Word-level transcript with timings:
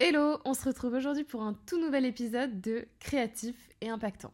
Hello, 0.00 0.38
on 0.44 0.54
se 0.54 0.64
retrouve 0.64 0.94
aujourd'hui 0.94 1.22
pour 1.22 1.42
un 1.42 1.56
tout 1.66 1.80
nouvel 1.80 2.04
épisode 2.04 2.60
de 2.60 2.88
Créatif 2.98 3.54
et 3.80 3.88
Impactant. 3.88 4.32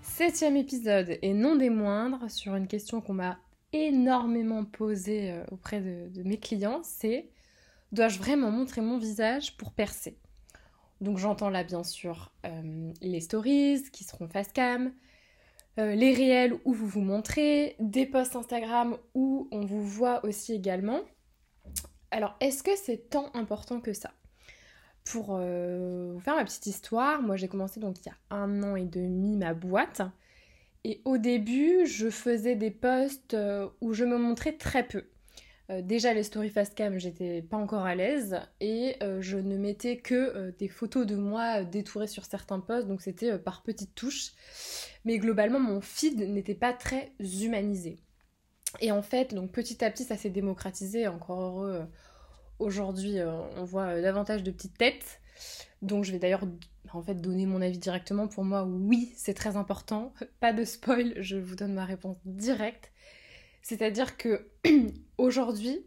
Septième 0.00 0.56
épisode 0.56 1.18
et 1.20 1.34
non 1.34 1.56
des 1.56 1.68
moindres 1.68 2.30
sur 2.30 2.56
une 2.56 2.68
question 2.68 3.02
qu'on 3.02 3.12
m'a 3.12 3.38
énormément 3.74 4.64
posée 4.64 5.30
euh, 5.30 5.44
auprès 5.50 5.82
de, 5.82 6.22
mes 6.22 6.38
clients, 6.38 6.80
c'est 6.82 7.28
dois-je 7.92 8.18
vraiment 8.18 8.50
montrer 8.50 8.80
mon 8.80 8.96
visage 8.96 9.58
pour 9.58 9.72
percer? 9.72 10.16
Donc 11.00 11.18
j'entends 11.18 11.50
là 11.50 11.64
bien 11.64 11.82
sûr 11.82 12.30
euh, 12.44 12.92
les 13.00 13.20
stories 13.20 13.82
qui 13.92 14.04
seront 14.04 14.28
face 14.28 14.52
cam, 14.52 14.92
euh, 15.78 15.94
les 15.94 16.12
réels 16.12 16.54
où 16.64 16.74
vous 16.74 16.86
vous 16.86 17.00
montrez, 17.00 17.76
des 17.78 18.06
posts 18.06 18.36
Instagram 18.36 18.96
où 19.14 19.48
on 19.50 19.64
vous 19.64 19.82
voit 19.82 20.24
aussi 20.24 20.52
également. 20.52 21.00
Alors 22.10 22.36
est-ce 22.40 22.62
que 22.62 22.76
c'est 22.76 23.08
tant 23.08 23.30
important 23.34 23.80
que 23.80 23.92
ça? 23.92 24.12
Pour 25.04 25.38
euh, 25.40 26.12
vous 26.12 26.20
faire 26.20 26.36
ma 26.36 26.44
petite 26.44 26.66
histoire, 26.66 27.22
moi 27.22 27.36
j'ai 27.36 27.48
commencé 27.48 27.80
donc 27.80 27.96
il 28.00 28.08
y 28.08 28.10
a 28.10 28.36
un 28.36 28.62
an 28.62 28.76
et 28.76 28.84
demi 28.84 29.36
ma 29.36 29.54
boîte. 29.54 30.02
Et 30.84 31.02
au 31.04 31.18
début, 31.18 31.84
je 31.84 32.08
faisais 32.08 32.56
des 32.56 32.70
posts 32.70 33.36
où 33.82 33.92
je 33.92 34.04
me 34.04 34.16
montrais 34.16 34.52
très 34.52 34.82
peu. 34.82 35.04
Euh, 35.70 35.82
déjà 35.82 36.12
les 36.12 36.22
stories 36.24 36.50
fast 36.50 36.74
cam, 36.74 36.98
j'étais 36.98 37.42
pas 37.42 37.56
encore 37.56 37.84
à 37.84 37.94
l'aise 37.94 38.40
et 38.60 38.96
je 39.20 39.38
ne 39.38 39.56
mettais 39.56 39.98
que 39.98 40.50
des 40.58 40.68
photos 40.68 41.06
de 41.06 41.16
moi 41.16 41.62
détourées 41.62 42.08
sur 42.08 42.24
certains 42.24 42.60
posts, 42.60 42.88
donc 42.88 43.00
c'était 43.00 43.38
par 43.38 43.62
petites 43.62 43.94
touches. 43.94 44.32
Mais 45.04 45.18
globalement, 45.18 45.60
mon 45.60 45.80
feed 45.80 46.20
n'était 46.28 46.54
pas 46.54 46.72
très 46.72 47.12
humanisé. 47.20 47.98
Et 48.80 48.92
en 48.92 49.02
fait, 49.02 49.34
donc 49.34 49.50
petit 49.52 49.84
à 49.84 49.90
petit, 49.90 50.04
ça 50.04 50.16
s'est 50.16 50.30
démocratisé, 50.30 51.08
encore 51.08 51.40
heureux 51.40 51.86
Aujourd'hui, 52.60 53.18
euh, 53.18 53.32
on 53.56 53.64
voit 53.64 53.86
euh, 53.86 54.02
davantage 54.02 54.42
de 54.42 54.50
petites 54.50 54.76
têtes. 54.76 55.20
Donc 55.80 56.04
je 56.04 56.12
vais 56.12 56.18
d'ailleurs 56.18 56.44
en 56.92 57.02
fait 57.02 57.14
donner 57.14 57.46
mon 57.46 57.62
avis 57.62 57.78
directement. 57.78 58.28
Pour 58.28 58.44
moi, 58.44 58.64
oui, 58.64 59.12
c'est 59.16 59.32
très 59.32 59.56
important. 59.56 60.12
Pas 60.40 60.52
de 60.52 60.64
spoil, 60.64 61.14
je 61.16 61.36
vous 61.36 61.56
donne 61.56 61.72
ma 61.72 61.86
réponse 61.86 62.18
directe. 62.26 62.92
C'est-à-dire 63.62 64.16
que 64.16 64.48
aujourd'hui, 65.18 65.80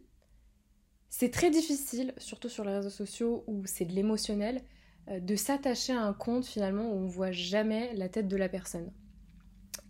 c'est 1.08 1.30
très 1.30 1.50
difficile, 1.50 2.14
surtout 2.18 2.48
sur 2.48 2.64
les 2.64 2.74
réseaux 2.74 2.90
sociaux 2.90 3.44
où 3.46 3.62
c'est 3.66 3.84
de 3.84 3.92
l'émotionnel, 3.92 4.62
euh, 5.10 5.20
de 5.20 5.36
s'attacher 5.36 5.92
à 5.92 6.02
un 6.02 6.12
compte 6.12 6.46
finalement 6.46 6.90
où 6.90 6.96
on 6.96 7.06
voit 7.06 7.32
jamais 7.32 7.94
la 7.94 8.08
tête 8.08 8.28
de 8.28 8.36
la 8.36 8.48
personne. 8.48 8.90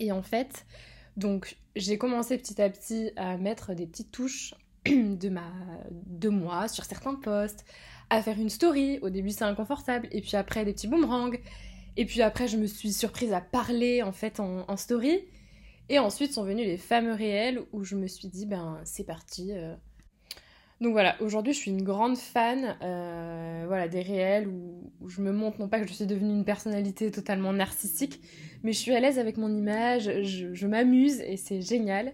Et 0.00 0.12
en 0.12 0.22
fait, 0.22 0.66
donc 1.16 1.56
j'ai 1.76 1.98
commencé 1.98 2.36
petit 2.36 2.60
à 2.60 2.68
petit 2.68 3.12
à 3.16 3.36
mettre 3.36 3.74
des 3.74 3.86
petites 3.86 4.10
touches 4.10 4.54
de, 4.86 5.28
ma, 5.28 5.50
de 5.90 6.28
moi 6.28 6.68
sur 6.68 6.84
certains 6.84 7.14
posts, 7.14 7.64
à 8.10 8.22
faire 8.22 8.38
une 8.38 8.50
story. 8.50 8.98
Au 9.00 9.10
début, 9.10 9.30
c'est 9.30 9.44
inconfortable. 9.44 10.08
Et 10.12 10.20
puis 10.20 10.36
après, 10.36 10.64
des 10.64 10.72
petits 10.72 10.88
boomerangs. 10.88 11.32
Et 11.96 12.04
puis 12.04 12.22
après, 12.22 12.48
je 12.48 12.56
me 12.56 12.66
suis 12.66 12.92
surprise 12.92 13.32
à 13.32 13.40
parler 13.40 14.02
en 14.02 14.12
fait 14.12 14.40
en, 14.40 14.76
story. 14.76 15.20
Et 15.88 15.98
ensuite 15.98 16.32
sont 16.32 16.44
venus 16.44 16.66
les 16.66 16.78
fameux 16.78 17.12
réels 17.12 17.60
où 17.72 17.84
je 17.84 17.96
me 17.96 18.06
suis 18.06 18.28
dit, 18.28 18.46
ben 18.46 18.80
c'est 18.84 19.04
parti. 19.04 19.52
Euh. 19.52 19.74
Donc 20.80 20.92
voilà, 20.92 21.20
aujourd'hui 21.20 21.52
je 21.52 21.58
suis 21.58 21.70
une 21.70 21.82
grande 21.82 22.16
fan 22.16 22.76
euh, 22.82 23.64
voilà, 23.66 23.88
des 23.88 24.02
réels 24.02 24.48
où, 24.48 24.90
je 25.06 25.20
me 25.20 25.32
montre, 25.32 25.60
non 25.60 25.68
pas 25.68 25.80
que 25.80 25.86
je 25.86 25.92
suis 25.92 26.06
devenue 26.06 26.32
une 26.32 26.44
personnalité 26.44 27.10
totalement 27.10 27.52
narcissique, 27.52 28.20
mais 28.62 28.72
je 28.72 28.78
suis 28.78 28.92
à 28.92 29.00
l'aise 29.00 29.18
avec 29.18 29.36
mon 29.36 29.54
image, 29.54 30.10
je 30.22 30.66
m'amuse 30.66 31.20
et 31.20 31.36
c'est 31.36 31.60
génial. 31.60 32.12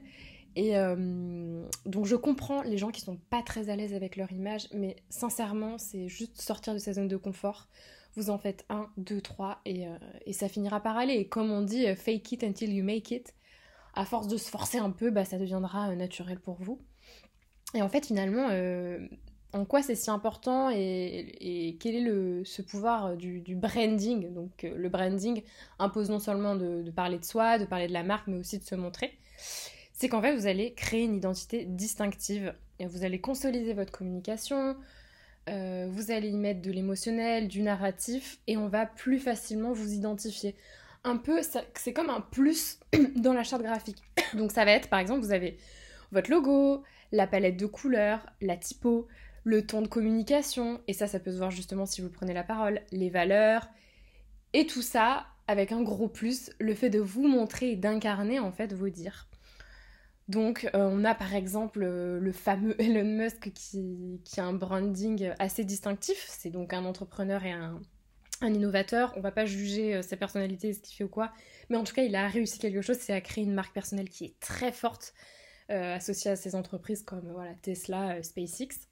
Et 0.57 0.77
euh, 0.77 1.65
donc 1.87 2.07
je 2.07 2.17
comprends 2.17 2.63
les 2.63 2.77
gens 2.77 2.91
qui 2.91 3.01
sont 3.01 3.19
pas 3.31 3.43
très 3.43 3.71
à 3.71 3.77
l'aise 3.77 3.95
avec 3.95 4.17
leur 4.17 4.33
image, 4.33 4.67
mais 4.75 4.97
sincèrement, 5.09 5.79
c'est 5.79 6.09
juste 6.09 6.41
sortir 6.41 6.75
de 6.75 6.79
sa 6.79 6.93
zone 6.93 7.09
de 7.09 7.17
confort. 7.17 7.69
Vous 8.17 8.31
en 8.31 8.39
faites 8.39 8.65
un, 8.69 8.89
deux, 8.97 9.21
trois, 9.21 9.61
et, 9.65 9.85
et 10.27 10.33
ça 10.33 10.49
finira 10.49 10.81
par 10.81 10.97
aller. 10.97 11.15
Et 11.15 11.29
comme 11.29 11.53
on 11.53 11.63
dit, 11.63 11.87
fake 11.95 12.33
it 12.33 12.43
until 12.43 12.73
you 12.73 12.83
make 12.83 13.13
it. 13.13 13.33
À 13.95 14.05
force 14.05 14.29
de 14.29 14.37
se 14.37 14.51
forcer 14.51 14.79
un 14.79 14.91
peu, 14.91 15.11
bah, 15.11 15.25
ça 15.25 15.39
deviendra 15.39 15.95
naturel 15.95 16.39
pour 16.39 16.57
vous. 16.61 16.81
Et 17.75 17.83
en 17.83 17.89
fait, 17.89 18.07
finalement, 18.07 18.49
en 19.53 19.65
quoi 19.65 19.83
c'est 19.83 19.95
si 19.95 20.11
important 20.11 20.71
et, 20.71 21.77
quel 21.81 21.95
est 21.95 22.01
le, 22.01 22.45
ce 22.45 22.63
pouvoir 22.63 23.17
du, 23.17 23.57
branding? 23.57 24.33
Donc 24.33 24.63
le 24.63 24.89
branding 24.89 25.43
impose 25.79 26.11
non 26.11 26.19
seulement 26.19 26.57
de, 26.57 26.91
parler 26.91 27.19
de 27.19 27.25
soi, 27.25 27.59
de 27.59 27.65
parler 27.65 27.89
de 27.89 27.93
la 27.93 28.03
marque, 28.03 28.27
mais 28.27 28.39
aussi 28.39 28.59
de 28.59 28.65
se 28.65 28.75
montrer 28.75 29.19
c'est 30.01 30.09
qu'en 30.09 30.23
fait, 30.23 30.35
vous 30.35 30.47
allez 30.47 30.73
créer 30.73 31.05
une 31.05 31.15
identité 31.15 31.67
distinctive. 31.67 32.55
Et 32.79 32.87
vous 32.87 33.05
allez 33.05 33.21
consolider 33.21 33.75
votre 33.75 33.93
communication, 33.93 34.75
euh, 35.51 35.89
vous 35.91 36.11
allez 36.11 36.29
y 36.29 36.39
mettre 36.39 36.63
de 36.63 36.71
l'émotionnel, 36.71 37.49
du 37.49 37.61
narratif, 37.61 38.39
et 38.47 38.57
on 38.57 38.69
va 38.69 38.87
plus 38.87 39.19
facilement 39.19 39.75
vous 39.75 39.93
identifier. 39.93 40.57
Un 41.05 41.17
peu, 41.17 41.41
c'est 41.75 41.93
comme 41.93 42.11
un 42.11 42.21
plus 42.21 42.79
dans 43.17 43.33
la 43.33 43.43
charte 43.43 43.63
graphique. 43.63 44.03
Donc 44.35 44.53
ça 44.53 44.65
va 44.65 44.73
être, 44.73 44.89
par 44.89 44.99
exemple, 44.99 45.21
vous 45.21 45.33
avez 45.33 45.57
votre 46.13 46.31
logo, 46.31 46.83
la 47.13 47.27
palette 47.27 47.57
de 47.57 47.67
couleurs, 47.67 48.27
la 48.41 48.57
typo, 48.57 49.09
le 49.45 49.67
ton 49.67 49.83
de 49.83 49.89
communication, 49.89 50.81
et 50.89 50.93
ça, 50.93 51.07
ça 51.07 51.19
peut 51.19 51.33
se 51.33 51.39
voir 51.39 51.51
justement 51.51 51.87
si 51.87 52.03
vous 52.03 52.11
prenez 52.11 52.35
la 52.35 52.45
parole, 52.45 52.83
les 52.93 53.11
valeurs, 53.11 53.69
et 54.53 54.67
tout 54.67 54.83
ça 54.83 55.27
avec 55.47 55.73
un 55.73 55.83
gros 55.83 56.09
plus, 56.09 56.51
le 56.61 56.75
fait 56.75 56.91
de 56.91 57.01
vous 57.01 57.27
montrer 57.27 57.73
et 57.73 57.77
d'incarner 57.77 58.39
en 58.39 58.53
fait 58.53 58.73
vos 58.73 58.89
dires. 58.89 59.27
Donc, 60.29 60.71
euh, 60.75 60.89
on 60.93 61.05
a 61.05 61.13
par 61.13 61.35
exemple 61.35 61.81
euh, 61.83 62.21
le 62.21 62.31
fameux 62.31 62.81
Elon 62.81 63.05
Musk 63.05 63.51
qui, 63.53 64.21
a 64.37 64.45
un 64.45 64.53
branding 64.53 65.33
assez 65.41 65.65
distinctif. 65.65 66.25
C'est 66.29 66.51
donc 66.51 66.73
un 66.73 66.85
entrepreneur 66.85 67.45
et 67.45 67.51
un, 67.51 67.81
innovateur. 68.49 69.13
On 69.17 69.21
va 69.21 69.33
pas 69.33 69.47
juger 69.47 69.97
euh, 69.97 70.03
sa 70.03 70.17
personnalité, 70.17 70.73
ce 70.73 70.81
qu'il 70.81 70.97
fait 70.97 71.05
ou 71.05 71.09
quoi. 71.09 71.33
Mais 71.69 71.77
en 71.77 71.85
tout 71.85 71.95
cas, 71.95 72.03
il 72.03 72.15
a 72.17 72.29
réussi 72.29 72.59
quelque 72.59 72.83
chose, 72.83 72.99
c'est 72.99 73.13
à 73.13 73.21
créer 73.21 73.45
une 73.45 73.55
marque 73.55 73.75
personnelle 73.75 74.09
qui 74.09 74.25
est 74.25 74.41
très 74.41 74.73
forte, 74.73 75.15
associée 75.69 76.33
à 76.33 76.35
ses 76.35 76.57
entreprises 76.57 77.05
comme 77.05 77.31
voilà, 77.31 77.55
Tesla, 77.63 78.21
SpaceX. 78.25 78.89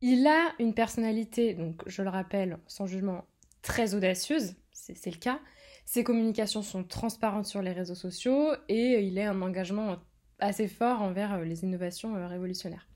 Il 0.00 0.26
a 0.26 0.52
une 0.58 0.74
personnalité, 0.74 1.54
donc 1.54 1.84
je 1.86 2.02
le 2.02 2.08
rappelle, 2.08 2.58
sans 2.66 2.86
jugement, 2.86 3.24
très 3.62 3.94
audacieuse, 3.94 4.56
c'est 4.72 5.10
le 5.10 5.18
cas. 5.18 5.38
Ses 5.84 6.02
communications 6.02 6.62
sont 6.62 6.82
transparentes 6.82 7.46
sur 7.46 7.62
les 7.62 7.70
réseaux 7.70 7.94
sociaux 7.94 8.52
et 8.68 9.06
il 9.06 9.20
a 9.20 9.30
un 9.30 9.40
engagement 9.40 9.98
assez 10.38 10.68
fort 10.68 11.00
envers 11.02 11.34
euh, 11.34 11.44
les 11.44 11.62
innovations 11.62 12.16
euh, 12.16 12.26
révolutionnaires. 12.26 12.88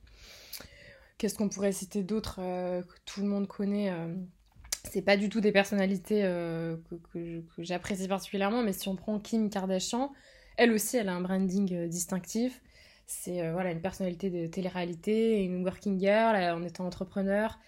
Qu'est-ce 1.18 1.36
qu'on 1.36 1.48
pourrait 1.48 1.72
citer 1.72 2.02
d'autre 2.02 2.40
euh, 2.40 2.82
que 2.82 2.94
tout 3.04 3.20
le 3.20 3.28
monde 3.28 3.46
connaît 3.46 3.94
c'est 4.88 5.02
pas 5.02 5.16
du 5.16 5.28
tout 5.28 5.40
des 5.40 5.52
personnalités 5.52 6.22
que, 7.12 7.42
j'apprécie 7.58 8.08
particulièrement, 8.08 8.62
mais 8.62 8.72
si 8.72 8.88
on 8.88 8.96
prend 8.96 9.18
Kim 9.18 9.50
Kardashian, 9.50 10.12
elle 10.56 10.72
aussi, 10.72 10.96
elle 10.96 11.08
a 11.08 11.14
un 11.14 11.20
branding 11.20 11.88
distinctif. 11.88 12.60
C'est 13.06 13.50
voilà 13.50 13.72
une 13.72 13.80
personnalité 13.80 14.30
de 14.30 14.46
télé-réalité, 14.46 15.42
une 15.42 15.64
working 15.64 15.98
girl 15.98 16.36
en 16.36 16.62
étant 16.64 16.86
entrepreneur. 16.86 17.58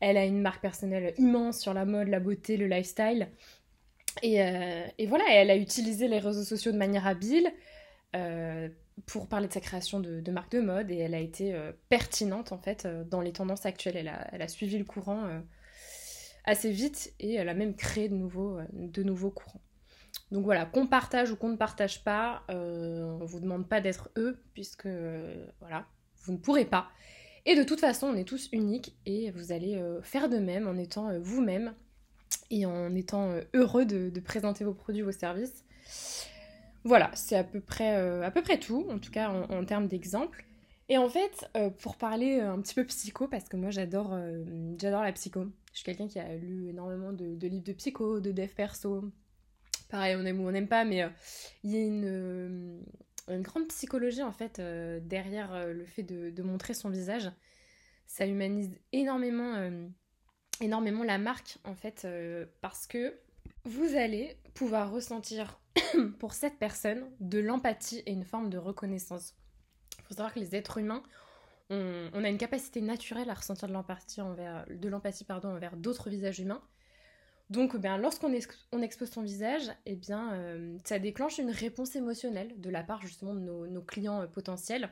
Elle 0.00 0.16
a 0.16 0.24
une 0.24 0.40
marque 0.40 0.60
personnelle 0.60 1.14
immense 1.18 1.60
sur 1.60 1.72
la 1.74 1.84
mode, 1.84 2.08
la 2.08 2.20
beauté, 2.20 2.56
le 2.56 2.66
lifestyle. 2.66 3.28
Et, 4.22 4.36
et 4.98 5.06
voilà, 5.06 5.24
elle 5.30 5.50
a 5.50 5.56
utilisé 5.56 6.08
les 6.08 6.18
réseaux 6.18 6.44
sociaux 6.44 6.72
de 6.72 6.78
manière 6.78 7.06
habile 7.06 7.52
pour 9.06 9.26
parler 9.26 9.48
de 9.48 9.52
sa 9.52 9.60
création 9.60 10.00
de, 10.00 10.30
marque 10.30 10.52
de 10.52 10.60
mode 10.60 10.90
et 10.90 10.98
elle 10.98 11.14
a 11.14 11.20
été 11.20 11.54
euh, 11.54 11.72
pertinente 11.88 12.52
en 12.52 12.58
fait 12.58 12.84
euh, 12.84 13.04
dans 13.04 13.20
les 13.20 13.32
tendances 13.32 13.66
actuelles. 13.66 13.96
Elle 13.96 14.08
a, 14.08 14.28
elle 14.32 14.42
a 14.42 14.48
suivi 14.48 14.78
le 14.78 14.84
courant 14.84 15.24
euh, 15.24 15.40
assez 16.44 16.70
vite 16.70 17.14
et 17.20 17.34
elle 17.34 17.48
a 17.48 17.54
même 17.54 17.74
créé 17.74 18.08
de 18.08 18.14
nouveaux, 18.14 18.58
de 18.72 19.02
nouveaux 19.02 19.30
courants. 19.30 19.60
Donc 20.30 20.44
voilà, 20.44 20.66
qu'on 20.66 20.86
partage 20.86 21.30
ou 21.30 21.36
qu'on 21.36 21.50
ne 21.50 21.56
partage 21.56 22.04
pas, 22.04 22.42
on 22.48 23.18
ne 23.20 23.24
vous 23.24 23.40
demande 23.40 23.68
pas 23.68 23.80
d'être 23.80 24.10
eux 24.16 24.42
puisque 24.54 24.88
voilà, 25.60 25.86
vous 26.24 26.32
ne 26.32 26.38
pourrez 26.38 26.64
pas. 26.64 26.88
Et 27.44 27.54
de 27.54 27.62
toute 27.62 27.80
façon, 27.80 28.06
on 28.06 28.14
est 28.14 28.24
tous 28.24 28.48
uniques 28.52 28.96
et 29.04 29.30
vous 29.30 29.52
allez 29.52 29.80
faire 30.02 30.28
de 30.28 30.38
même 30.38 30.68
en 30.68 30.76
étant 30.76 31.18
vous-même 31.20 31.74
et 32.50 32.66
en 32.66 32.94
étant 32.94 33.34
heureux 33.54 33.84
de, 33.84 34.20
présenter 34.20 34.64
vos 34.64 34.74
produits, 34.74 35.02
vos 35.02 35.12
services. 35.12 35.64
Voilà, 36.84 37.10
c'est 37.14 37.36
à 37.36 37.44
peu 37.44 37.60
près, 37.60 37.96
euh, 37.96 38.22
à 38.22 38.30
peu 38.30 38.42
près 38.42 38.58
tout, 38.58 38.86
en 38.90 38.98
tout 38.98 39.10
cas 39.10 39.30
en, 39.30 39.64
termes 39.64 39.86
d'exemples. 39.86 40.44
Et 40.88 40.98
en 40.98 41.08
fait, 41.08 41.48
euh, 41.56 41.70
pour 41.70 41.96
parler 41.96 42.40
euh, 42.40 42.52
un 42.52 42.60
petit 42.60 42.74
peu 42.74 42.84
psycho, 42.84 43.28
parce 43.28 43.48
que 43.48 43.56
moi 43.56 43.70
j'adore 43.70 44.16
j'adore 44.78 45.02
la 45.02 45.12
psycho. 45.12 45.46
Je 45.72 45.78
suis 45.78 45.84
quelqu'un 45.84 46.08
qui 46.08 46.18
a 46.18 46.36
lu 46.36 46.68
énormément 46.68 47.12
de, 47.12 47.46
livres 47.46 47.64
de 47.64 47.72
psycho, 47.72 48.20
de 48.20 48.32
dev 48.32 48.48
perso. 48.48 49.10
Pareil, 49.88 50.16
on 50.16 50.24
aime 50.24 50.40
ou 50.40 50.48
on 50.48 50.52
n'aime 50.52 50.68
pas, 50.68 50.84
mais 50.84 51.08
il 51.64 51.70
y 51.70 51.76
a 51.76 51.80
une, 51.80 52.82
une, 53.28 53.42
grande 53.42 53.68
psychologie 53.68 54.22
en 54.22 54.32
fait 54.32 54.60
derrière 54.60 55.66
le 55.66 55.84
fait 55.84 56.02
de, 56.02 56.30
de, 56.30 56.42
montrer 56.42 56.74
son 56.74 56.90
visage. 56.90 57.30
Ça 58.06 58.26
humanise 58.26 58.70
énormément, 58.92 59.70
énormément 60.60 61.04
la 61.04 61.18
marque 61.18 61.58
en 61.64 61.74
fait, 61.74 62.06
parce 62.60 62.86
que 62.86 63.14
vous 63.64 63.94
allez 63.96 64.36
pouvoir 64.54 64.90
ressentir 64.90 65.60
pour 66.18 66.32
cette 66.32 66.58
personne 66.58 67.04
de 67.20 67.38
l'empathie 67.38 68.02
et 68.06 68.12
une 68.12 68.24
forme 68.24 68.50
de 68.50 68.58
reconnaissance. 68.58 69.34
Faut 70.12 70.16
savoir 70.18 70.34
que 70.34 70.40
les 70.40 70.54
êtres 70.54 70.76
humains, 70.76 71.02
on, 71.70 72.22
a 72.22 72.28
une 72.28 72.36
capacité 72.36 72.82
naturelle 72.82 73.30
à 73.30 73.34
ressentir 73.34 73.66
de 73.66 73.72
l'empathie 73.72 74.20
envers, 74.20 74.66
de 74.68 74.88
l'empathie 74.90 75.24
pardon, 75.24 75.48
envers 75.48 75.74
d'autres 75.74 76.10
visages 76.10 76.38
humains. 76.38 76.60
Donc, 77.48 77.78
ben, 77.78 77.96
lorsqu'on 77.96 78.30
expose 78.82 79.10
son 79.10 79.22
visage, 79.22 79.70
eh 79.86 79.96
bien, 79.96 80.34
euh, 80.34 80.76
ça 80.84 80.98
déclenche 80.98 81.38
une 81.38 81.48
réponse 81.50 81.96
émotionnelle 81.96 82.60
de 82.60 82.68
la 82.68 82.82
part 82.82 83.00
justement 83.00 83.32
de 83.32 83.40
nos, 83.40 83.80
clients 83.80 84.20
euh, 84.20 84.26
potentiels. 84.26 84.90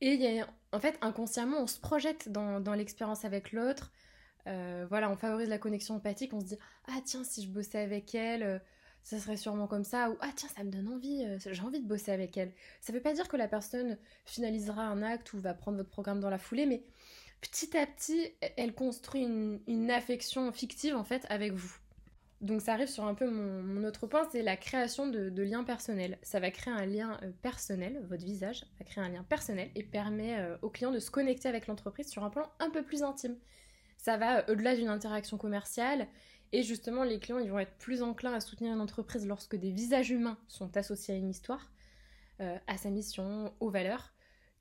Et 0.00 0.40
en 0.72 0.80
fait, 0.80 0.96
inconsciemment, 1.02 1.58
on 1.58 1.66
se 1.66 1.78
projette 1.78 2.32
dans, 2.32 2.74
l'expérience 2.74 3.26
avec 3.26 3.52
l'autre. 3.52 3.92
Euh, 4.46 4.86
voilà, 4.88 5.10
on 5.10 5.16
favorise 5.16 5.50
la 5.50 5.58
connexion 5.58 5.96
empathique. 5.96 6.32
On 6.32 6.40
se 6.40 6.46
dit 6.46 6.58
ah 6.86 7.00
tiens, 7.04 7.22
si 7.22 7.42
je 7.42 7.50
bossais 7.50 7.80
avec 7.80 8.14
elle, 8.14 8.62
ça 9.04 9.18
serait 9.18 9.36
sûrement 9.36 9.68
comme 9.68 9.84
ça. 9.84 10.10
Ou 10.10 10.16
ah 10.20 10.30
tiens, 10.34 10.48
ça 10.56 10.64
me 10.64 10.70
donne 10.70 10.88
envie. 10.88 11.24
j'ai 11.38 11.62
envie 11.62 11.80
de 11.80 11.86
bosser 11.86 12.10
avec 12.10 12.36
elle. 12.36 12.52
Ça 12.80 12.92
ne 12.92 12.98
veut 12.98 13.02
pas 13.02 13.12
dire 13.12 13.28
que 13.28 13.36
la 13.36 13.46
personne 13.46 13.96
finalisera 14.24 14.82
un 14.82 15.02
acte 15.02 15.32
ou 15.34 15.38
va 15.38 15.54
prendre 15.54 15.76
votre 15.76 15.90
programme 15.90 16.20
dans 16.20 16.30
la 16.30 16.38
foulée, 16.38 16.66
mais 16.66 16.82
petit 17.44 17.76
à 17.76 17.86
petit, 17.86 18.32
elle 18.56 18.74
construit 18.74 19.22
une, 19.22 19.90
affection 19.90 20.50
fictive 20.50 20.96
en 20.96 21.04
fait 21.04 21.26
avec 21.28 21.52
vous. 21.52 21.76
Donc 22.40 22.60
ça 22.60 22.72
arrive 22.72 22.88
sur 22.88 23.04
un 23.04 23.14
peu 23.14 23.28
mon, 23.28 23.84
autre 23.84 24.06
point, 24.06 24.26
c'est 24.32 24.42
la 24.42 24.56
création 24.56 25.06
de, 25.06 25.42
liens 25.42 25.64
personnels. 25.64 26.18
Ça 26.22 26.40
va 26.40 26.50
créer 26.50 26.72
un 26.72 26.86
lien 26.86 27.18
euh, 27.22 27.30
personnel, 27.42 28.02
votre 28.08 28.24
visage 28.24 28.64
va 28.78 28.84
créer 28.84 29.04
un 29.04 29.08
lien 29.08 29.22
personnel 29.24 29.70
et 29.74 29.82
permet 29.82 30.38
euh, 30.38 30.56
au 30.62 30.70
client 30.70 30.90
de 30.90 30.98
se 30.98 31.10
connecter 31.10 31.48
avec 31.48 31.66
l'entreprise 31.66 32.08
sur 32.08 32.24
un 32.24 32.30
plan 32.30 32.50
un 32.60 32.70
peu 32.70 32.82
plus 32.82 33.02
intime. 33.02 33.36
Ça 33.98 34.16
va 34.16 34.38
euh, 34.38 34.52
au-delà 34.52 34.74
d'une 34.74 34.88
interaction 34.88 35.36
commerciale 35.36 36.08
et 36.54 36.62
justement 36.62 37.04
les 37.04 37.18
clients 37.18 37.38
ils 37.38 37.50
vont 37.50 37.58
être 37.58 37.76
plus 37.78 38.02
enclins 38.02 38.32
à 38.32 38.40
soutenir 38.40 38.72
une 38.72 38.80
entreprise 38.80 39.26
lorsque 39.26 39.56
des 39.56 39.70
visages 39.70 40.10
humains 40.10 40.38
sont 40.48 40.76
associés 40.76 41.14
à 41.14 41.16
une 41.16 41.30
histoire, 41.30 41.70
à 42.38 42.76
sa 42.76 42.90
mission, 42.90 43.54
aux 43.60 43.70
valeurs 43.70 44.14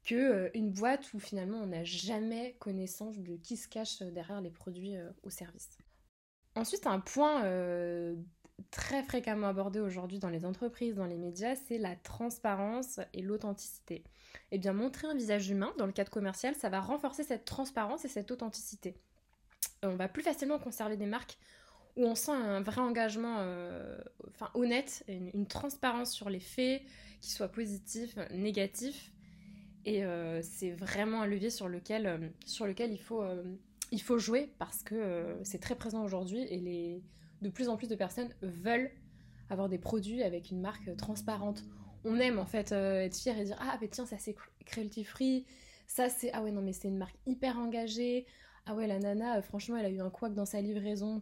que 0.03 0.15
euh, 0.15 0.49
une 0.53 0.69
boîte 0.69 1.13
où 1.13 1.19
finalement 1.19 1.59
on 1.59 1.67
n'a 1.67 1.83
jamais 1.83 2.55
connaissance 2.59 3.19
de 3.19 3.37
qui 3.37 3.57
se 3.57 3.67
cache 3.67 3.99
derrière 4.01 4.41
les 4.41 4.49
produits 4.49 4.97
euh, 4.97 5.09
ou 5.23 5.29
services. 5.29 5.77
Ensuite, 6.55 6.85
un 6.85 6.99
point 6.99 7.45
euh, 7.45 8.15
très 8.69 9.01
fréquemment 9.03 9.47
abordé 9.47 9.79
aujourd'hui 9.79 10.19
dans 10.19 10.29
les 10.29 10.45
entreprises, 10.45 10.95
dans 10.95 11.05
les 11.05 11.17
médias, 11.17 11.55
c'est 11.55 11.77
la 11.77 11.95
transparence 11.95 12.99
et 13.13 13.21
l'authenticité. 13.21 14.03
Eh 14.51 14.59
bien, 14.59 14.73
montrer 14.73 15.07
un 15.07 15.15
visage 15.15 15.49
humain 15.49 15.73
dans 15.77 15.85
le 15.85 15.91
cadre 15.91 16.11
commercial, 16.11 16.53
ça 16.55 16.69
va 16.69 16.79
renforcer 16.79 17.23
cette 17.23 17.45
transparence 17.45 18.05
et 18.05 18.09
cette 18.09 18.29
authenticité. 18.29 18.95
On 19.81 19.95
va 19.95 20.07
plus 20.07 20.23
facilement 20.23 20.59
conserver 20.59 20.97
des 20.97 21.05
marques 21.05 21.37
où 21.95 22.05
on 22.05 22.15
sent 22.15 22.31
un 22.31 22.61
vrai 22.61 22.81
engagement 22.81 23.37
enfin, 24.29 24.49
honnête, 24.53 25.03
une, 25.07 25.45
transparence 25.45 26.11
sur 26.11 26.29
les 26.29 26.39
faits, 26.39 26.81
qui 27.21 27.31
soient 27.31 27.49
positifs, 27.49 28.17
négatifs, 28.31 29.13
et 29.85 30.05
euh, 30.05 30.41
c'est 30.41 30.71
vraiment 30.71 31.21
un 31.23 31.25
levier 31.25 31.49
sur 31.49 31.67
lequel, 31.67 32.05
euh, 32.05 32.17
sur 32.45 32.67
il, 32.67 32.99
faut, 32.99 33.21
euh, 33.21 33.43
jouer 34.17 34.51
parce 34.59 34.81
que 34.83 35.37
c'est 35.43 35.59
très 35.59 35.75
présent 35.75 36.03
aujourd'hui 36.03 36.41
et 36.49 37.01
de 37.41 37.49
plus 37.49 37.67
en 37.67 37.75
plus 37.75 37.89
de 37.89 37.95
personnes 37.95 38.29
veulent 38.41 38.91
avoir 39.49 39.67
des 39.67 39.77
produits 39.77 40.23
avec 40.23 40.51
une 40.51 40.61
marque 40.61 40.95
transparente. 40.95 41.63
On 42.05 42.17
aime 42.19 42.39
en 42.39 42.45
fait 42.45 42.71
être 42.71 43.15
fier 43.15 43.37
et 43.37 43.45
dire 43.45 43.57
Ah, 43.59 43.77
mais 43.81 43.87
tiens, 43.89 44.05
ça 44.05 44.17
c'est 44.17 44.35
cruelty 44.65 45.03
free, 45.03 45.45
ça 45.85 46.09
c'est 46.09 46.31
Ah 46.33 46.41
ouais, 46.41 46.51
non, 46.51 46.61
mais 46.61 46.73
c'est 46.73 46.87
une 46.87 46.97
marque 46.97 47.15
hyper 47.25 47.59
engagée. 47.59 48.25
Ah 48.65 48.75
ouais, 48.75 48.87
la 48.87 48.99
nana, 48.99 49.41
franchement, 49.41 49.75
elle 49.75 49.85
a 49.85 49.89
eu 49.89 49.99
un 49.99 50.09
couac 50.09 50.33
dans 50.33 50.45
sa 50.45 50.61
livraison 50.61 51.21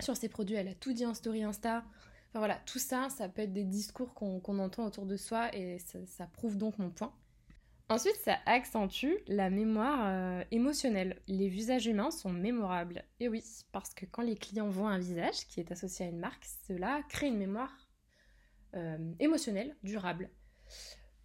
sur 0.00 0.16
ses 0.16 0.28
produits, 0.28 0.56
elle 0.56 0.68
a 0.68 0.74
tout 0.74 0.92
dit 0.92 1.06
en 1.06 1.14
story 1.14 1.42
Insta. 1.42 1.84
Enfin 2.30 2.38
voilà, 2.38 2.60
tout 2.66 2.78
ça, 2.78 3.08
ça 3.08 3.28
peut 3.28 3.42
être 3.42 3.52
des 3.52 3.64
discours 3.64 4.14
qu'on 4.14 4.58
entend 4.58 4.86
autour 4.86 5.06
de 5.06 5.16
soi 5.16 5.54
et 5.54 5.78
ça 6.06 6.26
prouve 6.26 6.56
donc 6.56 6.78
mon 6.78 6.90
point. 6.90 7.12
Ensuite, 7.88 8.14
ça 8.24 8.38
accentue 8.46 9.14
la 9.26 9.50
mémoire 9.50 10.06
euh, 10.06 10.44
émotionnelle. 10.52 11.20
Les 11.26 11.48
visages 11.48 11.86
humains 11.86 12.12
sont 12.12 12.30
mémorables. 12.30 13.02
Et 13.18 13.28
oui, 13.28 13.42
parce 13.72 13.94
que 13.94 14.06
quand 14.06 14.22
les 14.22 14.36
clients 14.36 14.68
voient 14.68 14.90
un 14.90 15.00
visage 15.00 15.48
qui 15.48 15.58
est 15.58 15.72
associé 15.72 16.06
à 16.06 16.08
une 16.08 16.20
marque, 16.20 16.46
cela 16.68 17.00
crée 17.08 17.26
une 17.26 17.36
mémoire 17.36 17.90
euh, 18.76 19.12
émotionnelle 19.18 19.74
durable. 19.82 20.30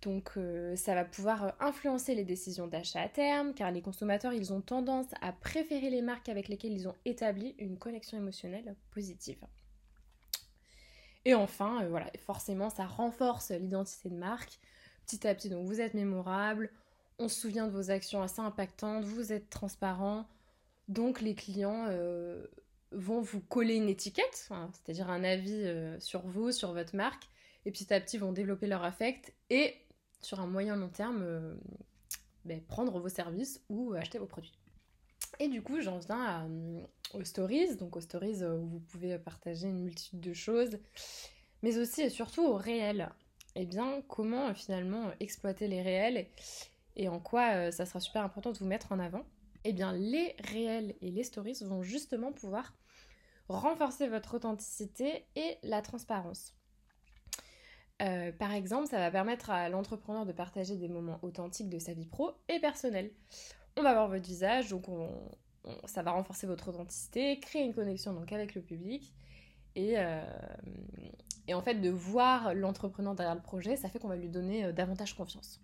Donc 0.01 0.31
euh, 0.37 0.75
ça 0.75 0.93
va 0.93 1.03
pouvoir 1.03 1.55
influencer 1.59 2.13
les 2.13 2.23
décisions 2.23 2.67
d'achat 2.67 3.01
à 3.01 3.09
terme, 3.09 3.53
car 3.53 3.71
les 3.71 3.81
consommateurs, 3.81 4.33
ils 4.33 4.53
ont 4.53 4.61
tendance 4.61 5.07
à 5.21 5.31
préférer 5.31 5.89
les 5.89 6.01
marques 6.01 6.29
avec 6.29 6.47
lesquelles 6.47 6.73
ils 6.73 6.87
ont 6.87 6.95
établi 7.05 7.55
une 7.57 7.77
connexion 7.77 8.17
émotionnelle 8.17 8.75
positive. 8.91 9.39
Et 11.25 11.33
enfin, 11.33 11.87
voilà, 11.89 12.11
forcément, 12.19 12.69
ça 12.69 12.85
renforce 12.85 13.49
l'identité 13.51 14.09
de 14.09 14.15
marque 14.15 14.59
petit 15.05 15.27
à 15.27 15.33
petit. 15.35 15.49
Donc 15.49 15.65
vous 15.65 15.81
êtes 15.81 15.93
mémorable, 15.93 16.69
on 17.19 17.27
se 17.27 17.39
souvient 17.39 17.67
de 17.67 17.71
vos 17.71 17.91
actions 17.91 18.21
assez 18.21 18.41
impactantes, 18.41 19.05
vous 19.05 19.31
êtes 19.31 19.49
transparent. 19.49 20.27
Donc 20.87 21.21
les 21.21 21.35
clients 21.35 21.85
euh, 21.89 22.45
vont 22.91 23.21
vous 23.21 23.41
coller 23.41 23.75
une 23.75 23.89
étiquette, 23.89 24.49
c'est-à-dire 24.73 25.09
un 25.09 25.23
avis 25.23 25.63
euh, 25.63 25.99
sur 25.99 26.21
vous, 26.27 26.51
sur 26.51 26.73
votre 26.73 26.95
marque, 26.95 27.23
et 27.65 27.71
petit 27.71 27.93
à 27.93 27.99
petit 27.99 28.17
vont 28.17 28.31
développer 28.31 28.67
leur 28.67 28.83
affect 28.83 29.33
et 29.49 29.75
sur 30.25 30.39
un 30.39 30.47
moyen 30.47 30.75
long 30.75 30.89
terme 30.89 31.21
euh, 31.21 31.55
ben, 32.43 32.61
prendre 32.61 32.99
vos 32.99 33.09
services 33.09 33.61
ou 33.69 33.93
acheter 33.93 34.17
vos 34.17 34.25
produits. 34.25 34.53
Et 35.39 35.47
du 35.47 35.61
coup, 35.61 35.81
j'en 35.81 35.99
viens 35.99 36.47
aux 37.13 37.23
stories, 37.23 37.75
donc 37.75 37.95
aux 37.95 38.01
stories 38.01 38.43
où 38.43 38.65
vous 38.65 38.79
pouvez 38.79 39.17
partager 39.19 39.67
une 39.67 39.83
multitude 39.83 40.21
de 40.21 40.33
choses, 40.33 40.77
mais 41.61 41.77
aussi 41.77 42.01
et 42.01 42.09
surtout 42.09 42.45
au 42.45 42.55
réel 42.55 43.09
eh 43.55 43.65
bien, 43.65 44.01
comment 44.07 44.49
euh, 44.49 44.53
finalement 44.53 45.11
exploiter 45.19 45.67
les 45.67 45.81
réels 45.81 46.27
et, 46.97 47.07
en 47.09 47.19
quoi 47.19 47.53
euh, 47.55 47.71
ça 47.71 47.85
sera 47.85 47.99
super 47.99 48.23
important 48.23 48.51
de 48.51 48.57
vous 48.57 48.65
mettre 48.65 48.91
en 48.91 48.99
avant? 48.99 49.25
Eh 49.63 49.73
bien, 49.73 49.93
les 49.93 50.35
réels 50.39 50.95
et 51.01 51.09
les 51.09 51.23
stories 51.23 51.57
vont 51.61 51.81
justement 51.81 52.31
pouvoir 52.31 52.73
renforcer 53.47 54.07
votre 54.07 54.35
authenticité 54.35 55.25
et 55.35 55.57
la 55.63 55.81
transparence. 55.81 56.53
Euh, 58.01 58.31
par 58.33 58.51
exemple, 58.51 58.87
ça 58.87 58.97
va 58.97 59.09
permettre 59.09 59.49
à 59.49 59.69
l'entrepreneur 59.69 60.25
de 60.25 60.33
partager 60.33 60.75
des 60.75 60.89
moments 60.89 61.19
authentiques 61.21 61.69
de 61.69 61.79
sa 61.79 61.93
vie 61.93 62.05
pro 62.05 62.31
et 62.49 62.59
personnelle. 62.59 63.11
On 63.77 63.83
va 63.83 63.93
voir 63.93 64.09
votre 64.09 64.25
visage, 64.25 64.69
donc 64.69 64.85
ça 65.85 66.03
va 66.03 66.11
renforcer 66.11 66.47
votre 66.47 66.69
authenticité, 66.69 67.39
créer 67.39 67.63
une 67.63 67.73
connexion 67.73 68.13
donc 68.13 68.31
avec 68.31 68.55
le 68.55 68.61
public 68.61 69.13
et, 69.75 69.97
et 71.47 71.53
en 71.53 71.61
fait, 71.61 71.75
de 71.75 71.89
voir 71.89 72.53
l'entrepreneur 72.53 73.15
derrière 73.15 73.35
le 73.35 73.41
projet, 73.41 73.75
ça 73.75 73.89
fait 73.89 73.99
qu'on 73.99 74.07
va 74.07 74.15
lui 74.15 74.29
donner 74.29 74.65
euh, 74.65 74.71
davantage 74.71 75.15
confiance. 75.15 75.61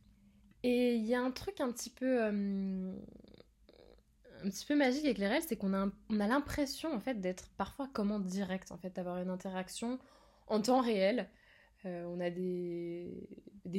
Et 0.64 0.96
il 0.96 1.06
y 1.06 1.16
a 1.16 1.22
un 1.22 1.32
truc 1.32 1.60
un 1.60 1.72
petit 1.72 1.90
peu, 1.90 2.24
euh, 2.24 2.94
un 4.44 4.50
peu 4.68 4.76
magique 4.76 5.06
avec 5.06 5.18
les 5.18 5.28
réels, 5.28 5.44
c'est 5.48 5.56
qu'on 5.56 5.74
a, 5.74 5.88
on 6.10 6.20
a 6.20 6.28
l'impression 6.28 6.94
en 6.94 7.00
fait 7.00 7.20
d'être 7.20 7.50
parfois 7.58 7.90
comme 7.94 8.12
en 8.12 8.20
direct, 8.20 8.72
en 8.72 8.78
fait, 8.78 8.96
d'avoir 8.96 9.18
une 9.18 9.30
interaction 9.30 9.98
en 10.48 10.62
temps 10.62 10.82
réel. 10.82 11.30
Euh, 11.86 12.06
on 12.06 12.20
a 12.20 12.30
des, 12.30 13.10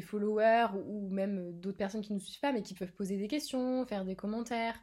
followers 0.02 0.68
ou, 0.87 1.09
même 1.11 1.52
d'autres 1.61 1.78
personnes 1.78 2.02
qui 2.02 2.12
ne 2.12 2.18
nous 2.18 2.25
suivent 2.25 2.40
pas, 2.40 2.52
mais 2.52 2.62
qui 2.62 2.75
peuvent 2.75 2.92
poser 2.92 3.16
des 3.16 3.28
questions, 3.28 3.87
faire 3.87 4.04
des 4.04 4.16
commentaires, 4.16 4.80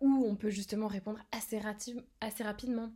ou 0.00 0.24
on 0.24 0.36
peut 0.36 0.50
justement 0.50 0.86
répondre 0.86 1.18
assez, 1.32 1.60
assez 2.20 2.44
rapidement. 2.44 2.92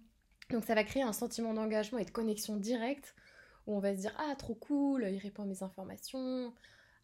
Donc 0.50 0.64
ça 0.64 0.75
va 0.75 0.85
créer 0.85 1.02
un 1.02 1.12
sentiment 1.12 1.55
d'engagement 1.55 1.99
et 1.99 2.05
de 2.05 2.11
connexion 2.11 2.57
directe 2.57 3.14
où 3.67 3.75
on 3.75 3.81
va 3.81 3.95
se 3.95 4.00
dire 4.00 4.14
ah 4.19 4.35
trop 4.37 4.55
cool, 4.55 5.07
il 5.11 5.19
répond 5.19 5.45
à 5.45 5.47
mes 5.47 5.62
informations, 5.62 6.52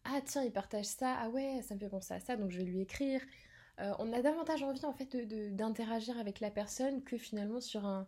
ah 0.03 0.19
tiens 0.23 0.43
il 0.43 0.51
partage 0.51 0.85
ça, 0.85 1.15
ah 1.19 1.29
ouais 1.29 1.61
ça 1.63 1.75
me 1.75 1.79
fait 1.79 1.89
penser 1.89 2.13
à 2.13 2.19
ça 2.19 2.37
donc 2.37 2.51
je 2.51 2.57
vais 2.57 2.65
lui 2.65 2.81
écrire. 2.81 3.21
Euh, 3.79 3.93
on 3.99 4.11
a 4.13 4.21
davantage 4.21 4.61
envie 4.61 4.85
en 4.85 4.93
fait 4.93 5.15
d'interagir 5.55 6.17
avec 6.19 6.41
la 6.41 6.51
personne 6.51 7.01
que 7.03 7.17
finalement 7.17 7.61
sur 7.61 7.85
un, 7.85 8.07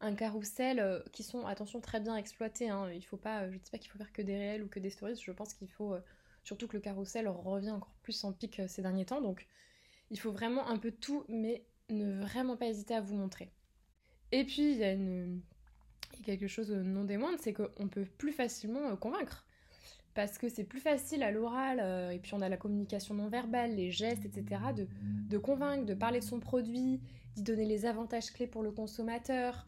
un 0.00 0.14
carrousel 0.14 0.78
euh, 0.80 1.00
qui 1.12 1.22
sont 1.22 1.46
attention 1.46 1.80
très 1.80 2.00
bien 2.00 2.16
exploités. 2.16 2.68
Hein. 2.68 2.90
Il 2.92 3.04
faut 3.04 3.16
pas, 3.16 3.48
je 3.48 3.54
ne 3.54 3.58
dis 3.58 3.70
pas 3.70 3.78
qu'il 3.78 3.90
faut 3.90 3.98
faire 3.98 4.12
que 4.12 4.22
des 4.22 4.36
réels 4.36 4.62
ou 4.62 4.68
que 4.68 4.78
des 4.78 4.90
stories. 4.90 5.16
Je 5.16 5.32
pense 5.32 5.54
qu'il 5.54 5.70
faut 5.70 5.94
euh, 5.94 6.00
surtout 6.44 6.68
que 6.68 6.76
le 6.76 6.80
carrousel 6.80 7.28
revient 7.28 7.70
encore 7.70 7.94
plus 8.02 8.22
en 8.24 8.32
pic 8.32 8.62
ces 8.68 8.82
derniers 8.82 9.06
temps. 9.06 9.20
Donc 9.20 9.46
il 10.10 10.18
faut 10.18 10.32
vraiment 10.32 10.68
un 10.68 10.78
peu 10.78 10.90
tout, 10.90 11.24
mais 11.28 11.64
ne 11.90 12.20
vraiment 12.20 12.56
pas 12.56 12.66
hésiter 12.66 12.94
à 12.94 13.00
vous 13.00 13.14
montrer. 13.14 13.50
Et 14.32 14.44
puis, 14.44 14.72
il 14.72 14.78
y 14.78 14.84
a 14.84 14.92
une... 14.92 15.40
quelque 16.24 16.48
chose 16.48 16.70
non 16.70 17.04
des 17.04 17.16
moindres, 17.16 17.38
c'est 17.40 17.52
qu'on 17.52 17.88
peut 17.88 18.04
plus 18.04 18.32
facilement 18.32 18.88
euh, 18.88 18.96
convaincre. 18.96 19.46
Parce 20.14 20.38
que 20.38 20.48
c'est 20.48 20.64
plus 20.64 20.80
facile 20.80 21.22
à 21.22 21.30
l'oral, 21.30 21.80
euh, 21.80 22.10
et 22.10 22.18
puis 22.18 22.34
on 22.34 22.40
a 22.40 22.48
la 22.48 22.56
communication 22.56 23.14
non 23.14 23.28
verbale, 23.28 23.74
les 23.74 23.90
gestes, 23.90 24.24
etc., 24.24 24.60
de 24.74 25.38
convaincre, 25.38 25.86
de 25.86 25.94
parler 25.94 26.18
de 26.18 26.24
son 26.24 26.40
produit, 26.40 27.00
d'y 27.36 27.42
donner 27.42 27.66
les 27.66 27.86
avantages 27.86 28.32
clés 28.32 28.48
pour 28.48 28.62
le 28.62 28.72
consommateur. 28.72 29.66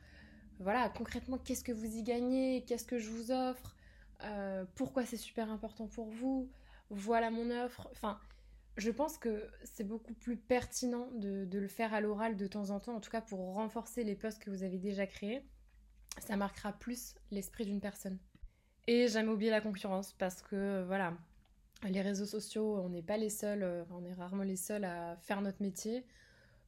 Voilà, 0.61 0.91
concrètement, 0.91 1.39
qu'est-ce 1.39 1.65
que 1.65 1.73
vous 1.73 1.97
y 1.97 2.03
gagnez, 2.03 2.65
qu'est-ce 2.67 2.85
que 2.85 2.99
je 2.99 3.09
vous 3.09 3.33
offre, 3.33 3.75
euh, 4.25 4.65
pourquoi 4.75 5.07
c'est 5.07 5.17
super 5.17 5.51
important 5.51 5.87
pour 5.87 6.11
vous, 6.11 6.51
voilà 6.91 7.31
mon 7.31 7.51
offre. 7.51 7.89
Enfin, 7.93 8.21
je 8.77 8.91
pense 8.91 9.17
que 9.17 9.49
c'est 9.65 9.85
beaucoup 9.85 10.13
plus 10.13 10.37
pertinent 10.37 11.09
de, 11.15 11.47
le 11.51 11.69
faire 11.69 11.95
à 11.95 12.03
l'oral 12.03 12.37
de 12.37 12.47
temps 12.47 12.71
en 12.71 12.79
temps, 12.79 12.95
en 12.95 13.01
tout 13.01 13.11
cas 13.11 13.23
pour 13.23 13.39
renforcer 13.55 14.05
les 14.05 14.15
posts 14.15 14.43
que 14.43 14.51
vous 14.51 14.63
avez 14.63 14.79
déjà 14.79 15.07
créés. 15.07 15.43
ça 16.19 16.37
marquera 16.37 16.73
plus 16.73 17.15
l'esprit 17.31 17.65
d'une 17.65 17.81
personne. 17.81 18.19
Et 18.87 19.09
jamais 19.09 19.31
oublier 19.31 19.51
la 19.51 19.63
concurrence 19.63 20.13
parce 20.13 20.43
que 20.43 20.85
voilà, 20.87 21.15
les 21.85 22.03
réseaux 22.03 22.27
sociaux, 22.27 22.79
on 22.85 22.91
n'est 22.91 23.03
pas 23.03 23.17
les 23.17 23.31
seuls, 23.31 23.63
euh, 23.63 23.85
on 23.91 24.05
est 24.05 24.13
rarement 24.13 24.43
les 24.43 24.57
seuls 24.57 24.85
à 24.85 25.17
faire 25.23 25.41
notre 25.41 25.63
métier. 25.63 26.05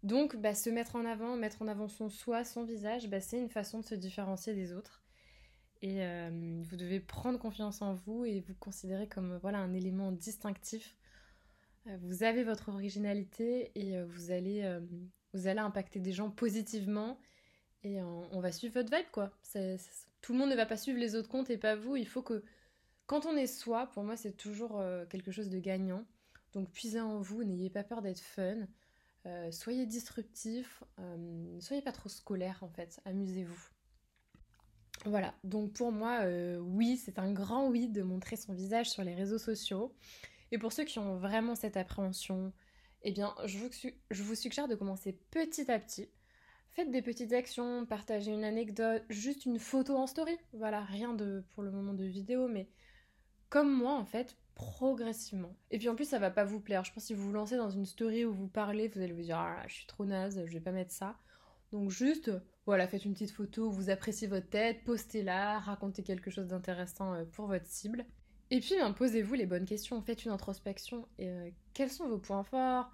Donc, 0.02 0.36
bah, 0.36 0.54
se 0.54 0.68
mettre 0.68 0.96
en 0.96 1.04
avant, 1.04 1.36
mettre 1.36 1.62
en 1.62 1.68
avant 1.68 1.88
son 1.88 2.08
soi, 2.08 2.44
son 2.44 2.64
visage, 2.64 3.08
bah, 3.08 3.20
c'est 3.20 3.38
une 3.38 3.48
façon 3.48 3.80
de 3.80 3.84
se 3.84 3.94
différencier 3.94 4.54
des 4.54 4.72
autres. 4.72 5.02
Et 5.80 6.04
euh, 6.04 6.62
vous 6.62 6.76
devez 6.76 7.00
prendre 7.00 7.38
confiance 7.38 7.82
en 7.82 7.94
vous 7.94 8.24
et 8.24 8.40
vous 8.40 8.54
considérer 8.54 9.08
comme 9.08 9.36
voilà 9.38 9.58
un 9.58 9.72
élément 9.72 10.12
distinctif. 10.12 10.96
Euh, 11.88 11.96
vous 12.02 12.22
avez 12.22 12.44
votre 12.44 12.68
originalité 12.68 13.72
et 13.74 14.00
vous, 14.02 14.30
allez, 14.30 14.78
vous 15.34 15.48
allez 15.48 15.58
impacter 15.58 15.98
des 15.98 16.12
gens 16.12 16.30
positivement 16.30 17.18
et 17.82 18.00
on, 18.00 18.38
va 18.38 18.52
suivre 18.52 18.74
votre 18.74 18.96
vibe 18.96 19.10
quoi. 19.10 19.32
tout 20.20 20.32
le 20.32 20.38
monde 20.38 20.50
ne 20.50 20.54
va 20.54 20.66
pas 20.66 20.76
suivre 20.76 21.00
les 21.00 21.16
autres 21.16 21.28
comptes 21.28 21.50
et 21.50 21.58
pas 21.58 21.74
vous. 21.74 21.96
Il 21.96 22.06
faut 22.06 22.22
que 22.22 22.44
quand 23.06 23.26
on 23.26 23.36
est 23.36 23.48
soi, 23.48 23.88
pour 23.88 24.04
moi 24.04 24.16
c'est 24.16 24.36
toujours 24.36 24.80
quelque 25.10 25.32
chose 25.32 25.50
de 25.50 25.58
gagnant. 25.58 26.04
Donc 26.52 26.70
puisez 26.70 27.00
en 27.00 27.20
vous, 27.20 27.42
n'ayez 27.42 27.70
pas 27.70 27.82
peur 27.82 28.02
d'être 28.02 28.20
fun. 28.20 28.68
Euh, 29.26 29.52
soyez 29.52 29.86
disruptif, 29.86 30.82
euh, 30.98 31.60
soyez 31.60 31.82
pas 31.82 31.92
trop 31.92 32.08
scolaire 32.08 32.58
en 32.62 32.68
fait, 32.68 33.00
amusez-vous. 33.04 33.68
Voilà, 35.04 35.34
donc 35.44 35.72
pour 35.72 35.92
moi, 35.92 36.20
euh, 36.22 36.58
oui, 36.58 36.96
c'est 36.96 37.18
un 37.18 37.32
grand 37.32 37.68
oui 37.68 37.88
de 37.88 38.02
montrer 38.02 38.36
son 38.36 38.52
visage 38.52 38.90
sur 38.90 39.04
les 39.04 39.14
réseaux 39.14 39.38
sociaux. 39.38 39.94
Et 40.50 40.58
pour 40.58 40.72
ceux 40.72 40.84
qui 40.84 40.98
ont 40.98 41.16
vraiment 41.16 41.54
cette 41.54 41.76
appréhension, 41.76 42.52
eh 43.02 43.12
bien, 43.12 43.34
je 43.44 43.58
vous, 43.58 43.68
je 44.10 44.22
vous 44.22 44.34
suggère 44.34 44.68
de 44.68 44.74
commencer 44.74 45.12
petit 45.30 45.70
à 45.70 45.78
petit. 45.78 46.08
Faites 46.70 46.90
des 46.90 47.02
petites 47.02 47.32
actions, 47.32 47.84
partagez 47.86 48.32
une 48.32 48.44
anecdote, 48.44 49.02
juste 49.08 49.44
une 49.44 49.58
photo 49.58 49.96
en 49.96 50.06
story. 50.06 50.36
Voilà, 50.52 50.82
rien 50.84 51.14
de 51.14 51.44
pour 51.50 51.62
le 51.62 51.70
moment 51.70 51.94
de 51.94 52.04
vidéo, 52.04 52.48
mais 52.48 52.68
comme 53.50 53.72
moi 53.72 53.92
en 53.92 54.04
fait, 54.04 54.36
progressivement. 54.54 55.54
Et 55.70 55.78
puis 55.78 55.88
en 55.88 55.94
plus, 55.94 56.08
ça 56.08 56.18
va 56.18 56.30
pas 56.30 56.44
vous 56.44 56.60
plaire. 56.60 56.84
Je 56.84 56.92
pense 56.92 57.04
que 57.04 57.06
si 57.08 57.14
vous 57.14 57.24
vous 57.24 57.32
lancez 57.32 57.56
dans 57.56 57.70
une 57.70 57.86
story 57.86 58.24
où 58.24 58.32
vous 58.32 58.48
parlez, 58.48 58.88
vous 58.88 59.00
allez 59.00 59.12
vous 59.12 59.22
dire 59.22 59.38
ah, 59.38 59.62
je 59.66 59.74
suis 59.74 59.86
trop 59.86 60.04
naze, 60.04 60.42
je 60.46 60.52
vais 60.52 60.60
pas 60.60 60.72
mettre 60.72 60.92
ça. 60.92 61.16
Donc 61.72 61.90
juste, 61.90 62.30
voilà, 62.66 62.86
faites 62.86 63.04
une 63.04 63.14
petite 63.14 63.30
photo 63.30 63.70
vous 63.70 63.90
appréciez 63.90 64.28
votre 64.28 64.48
tête, 64.48 64.84
postez-la, 64.84 65.58
racontez 65.58 66.02
quelque 66.02 66.30
chose 66.30 66.48
d'intéressant 66.48 67.14
euh, 67.14 67.24
pour 67.24 67.46
votre 67.46 67.66
cible. 67.66 68.04
Et 68.50 68.60
puis, 68.60 68.74
ben, 68.76 68.92
posez-vous 68.92 69.34
les 69.34 69.46
bonnes 69.46 69.64
questions, 69.64 70.02
faites 70.02 70.24
une 70.26 70.30
introspection. 70.30 71.08
Et, 71.18 71.28
euh, 71.28 71.50
quels 71.72 71.90
sont 71.90 72.08
vos 72.08 72.18
points 72.18 72.44
forts? 72.44 72.90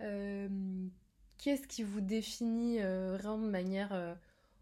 Euh, 0.00 0.48
Qu'est-ce 1.38 1.68
qui 1.68 1.82
vous 1.82 2.00
définit 2.00 2.78
vraiment 2.78 3.36
de 3.36 3.50
manière 3.50 4.16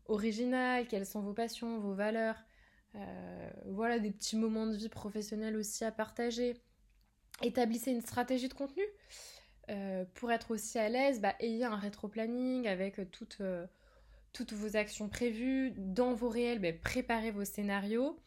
originale? 0.06 0.88
Quelles 0.88 1.06
sont 1.06 1.20
vos 1.20 1.32
passions, 1.32 1.78
vos 1.78 1.94
valeurs? 1.94 2.34
Voilà, 3.66 3.98
des 3.98 4.10
petits 4.10 4.36
moments 4.36 4.66
de 4.66 4.76
vie 4.76 4.88
professionnelle 4.88 5.56
aussi 5.56 5.84
à 5.84 5.90
partager. 5.90 6.54
Établissez 7.42 7.90
une 7.90 8.00
stratégie 8.00 8.48
de 8.48 8.54
contenu. 8.54 8.84
Euh, 9.70 10.04
pour 10.14 10.30
être 10.30 10.50
aussi 10.50 10.78
à 10.78 10.88
l'aise, 10.88 11.20
bah, 11.20 11.34
ayez 11.40 11.64
un 11.64 11.76
rétro-planning 11.76 12.68
avec 12.68 13.10
toutes, 13.10 13.38
euh, 13.40 13.66
toutes 14.32 14.52
vos 14.52 14.76
actions 14.76 15.08
prévues. 15.08 15.72
Dans 15.76 16.14
vos 16.14 16.28
réels, 16.28 16.60
bah, 16.60 16.72
préparez 16.72 17.30
vos 17.30 17.44
scénarios. 17.44 18.18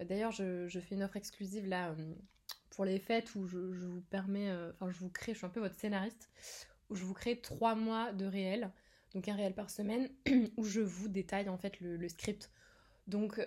D'ailleurs, 0.00 0.32
je, 0.32 0.68
fais 0.68 0.94
une 0.94 1.02
offre 1.02 1.16
exclusive 1.16 1.66
là 1.66 1.94
pour 2.70 2.84
les 2.84 2.98
fêtes 2.98 3.34
où 3.34 3.46
je, 3.46 3.58
vous 3.58 4.02
permets, 4.02 4.52
enfin, 4.74 4.90
je 4.90 4.98
vous 4.98 5.08
crée, 5.08 5.32
je 5.32 5.38
suis 5.38 5.46
un 5.46 5.50
peu 5.50 5.60
votre 5.60 5.74
scénariste, 5.74 6.28
où 6.90 6.94
je 6.94 7.02
vous 7.02 7.14
crée 7.14 7.40
trois 7.40 7.74
mois 7.74 8.12
de 8.12 8.26
réel, 8.26 8.70
donc 9.14 9.26
un 9.26 9.34
réel 9.34 9.54
par 9.54 9.70
semaine, 9.70 10.10
où 10.58 10.64
je 10.64 10.82
vous 10.82 11.08
détaille 11.08 11.48
en 11.48 11.56
fait 11.56 11.80
le 11.80 12.08
script 12.10 12.50
donc 13.06 13.40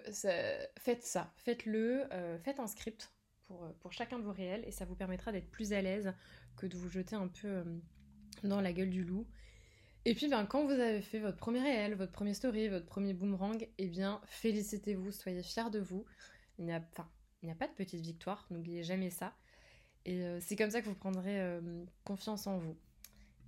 faites 0.78 1.04
ça, 1.04 1.34
faites-le, 1.38 2.12
euh, 2.14 2.38
faites 2.40 2.60
un 2.60 2.68
script 2.68 3.12
pour, 3.48 3.64
euh, 3.64 3.72
pour, 3.80 3.92
chacun 3.92 4.18
de 4.20 4.24
vos 4.24 4.32
réels 4.32 4.64
et 4.66 4.72
ça 4.72 4.86
vous 4.86 4.96
permettra 4.96 5.32
d'être 5.32 5.52
plus 5.52 5.74
à 5.74 5.82
l'aise 5.82 6.14
que 6.56 6.66
de 6.66 6.78
vous 6.78 6.90
jeter 6.90 7.16
un 7.16 7.28
peu 7.28 7.48
euh, 7.48 7.64
dans 8.44 8.62
la 8.62 8.72
gueule 8.72 8.90
du 8.90 9.04
loup. 9.04 9.28
Et 10.06 10.16
puis 10.16 10.30
ben, 10.30 10.46
quand 10.46 10.66
vous 10.66 10.72
avez 10.72 11.02
fait 11.02 11.20
votre 11.20 11.38
premier 11.38 11.60
réel, 11.60 11.96
votre 11.96 12.14
premier 12.14 12.34
story, 12.34 12.70
votre 12.70 12.86
premier 12.86 13.14
boomerang, 13.14 13.68
eh 13.78 13.88
bien 13.88 14.22
félicitez-vous, 14.26 15.12
soyez 15.12 15.44
fiers 15.44 15.70
de 15.72 15.80
vous. 15.80 16.06
Il 16.58 16.66
n'y 16.66 16.72
a 16.72 16.80
pas 16.80 17.68
de 17.68 17.74
petite 17.74 18.02
victoire, 18.02 18.48
n'oubliez 18.50 18.84
jamais 18.84 19.10
ça. 19.10 19.36
Et 20.06 20.24
c'est 20.40 20.56
comme 20.56 20.72
ça 20.72 20.82
que 20.82 20.88
vous 20.88 20.96
prendrez 20.96 21.60
confiance 22.04 22.48
en 22.48 22.58
vous. 22.58 22.78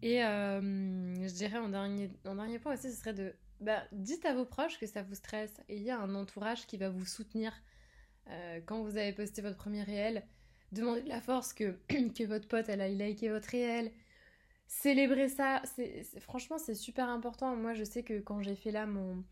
Et 0.02 0.18
je 0.20 1.34
dirais 1.34 1.58
en 1.58 1.70
dernier, 1.70 2.10
en 2.26 2.36
dernier 2.36 2.60
point 2.60 2.74
aussi, 2.74 2.92
ce 2.92 2.98
serait 2.98 3.14
de 3.14 3.34
bah, 3.62 3.84
dites 3.92 4.26
à 4.26 4.34
vos 4.34 4.46
proches 4.46 4.80
que 4.80 4.88
ça 4.88 5.04
vous 5.04 5.14
stresse 5.14 5.62
et 5.70 5.78
il 5.78 5.84
y 5.84 5.92
a 5.92 6.00
un 6.00 6.16
entourage 6.16 6.66
qui 6.66 6.78
va 6.78 6.90
vous 6.90 7.06
soutenir 7.06 7.54
euh, 8.28 8.60
quand 8.66 8.82
vous 8.82 8.98
avez 8.98 9.14
posté 9.14 9.44
votre 9.44 9.58
premier 9.58 9.84
réel. 9.84 10.26
Demandez 10.72 11.04
de 11.04 11.10
la 11.10 11.22
force 11.22 11.54
que, 11.54 11.78
que 11.88 12.24
votre 12.26 12.48
pote 12.48 12.70
elle 12.70 12.82
a 12.82 12.88
liké 12.88 13.30
votre 13.30 13.50
réel. 13.50 13.92
Célébrez 14.66 15.30
ça. 15.30 15.62
C'est, 15.76 16.04
franchement, 16.22 16.58
c'est 16.58 16.76
super 16.76 17.08
important. 17.10 17.56
Moi, 17.56 17.74
je 17.74 17.84
sais 17.84 18.04
que 18.04 18.20
quand 18.20 18.42
j'ai 18.42 18.56
fait 18.56 18.72
là 18.72 18.88
mon, 18.88 19.24